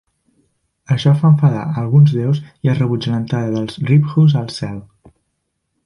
[0.95, 4.85] Això fa enfadar alguns deus i es rebutja l'entrada dels Ribhus al cel.